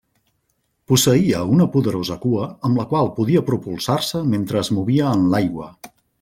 Posseïa 0.91 1.41
una 1.57 1.67
poderosa 1.75 2.17
cua 2.23 2.47
amb 2.69 2.81
la 2.81 2.85
qual 2.95 3.11
podia 3.19 3.45
propulsar-se 3.51 4.23
mentre 4.33 4.61
es 4.65 4.73
movia 4.79 5.13
en 5.19 5.29
l'aigua. 5.37 5.71